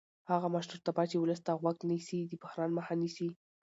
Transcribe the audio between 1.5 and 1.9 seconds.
غوږ